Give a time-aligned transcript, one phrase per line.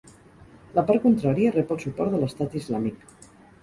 [0.77, 3.11] La part contrària rep el suport de l'Estat Islàmic.